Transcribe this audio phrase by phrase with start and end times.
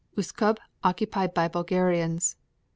[0.17, 2.35] Uskub occupied by Bulgarians.